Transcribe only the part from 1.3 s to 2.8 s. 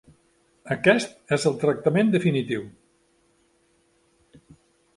és el tractament definitiu.